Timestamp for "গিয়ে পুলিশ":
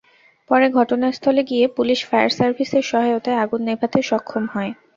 1.43-1.99